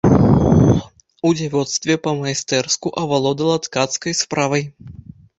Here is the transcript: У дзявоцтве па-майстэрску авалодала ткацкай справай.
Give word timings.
У 1.27 1.33
дзявоцтве 1.39 1.97
па-майстэрску 2.07 2.93
авалодала 3.01 3.57
ткацкай 3.67 4.13
справай. 4.21 4.65